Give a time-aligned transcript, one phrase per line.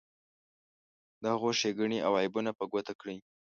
[1.21, 3.17] د هغو ښیګڼې او عیبونه په ګوته کړئ.